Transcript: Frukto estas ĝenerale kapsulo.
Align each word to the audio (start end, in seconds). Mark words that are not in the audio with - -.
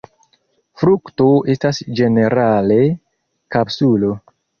Frukto 0.83 1.27
estas 1.55 1.81
ĝenerale 1.99 2.79
kapsulo. 3.57 4.11